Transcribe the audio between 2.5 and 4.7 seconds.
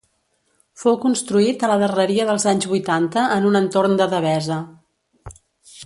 anys vuitanta en un entorn de devesa.